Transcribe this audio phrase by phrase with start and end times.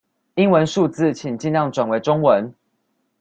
[0.33, 2.51] 英文數字請盡量轉為中文